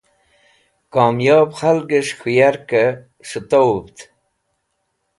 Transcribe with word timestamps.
Komyb 0.93 1.49
khalgẽs̃h 1.57 2.15
k̃hũ 2.19 2.31
yarkẽ 2.37 2.83
s̃hẽtovũvd. 3.29 3.97